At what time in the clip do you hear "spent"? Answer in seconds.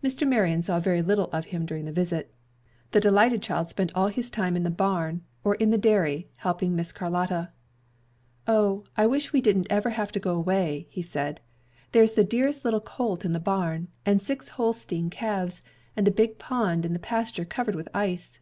3.68-3.90